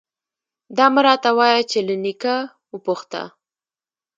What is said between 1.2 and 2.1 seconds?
وايه چې له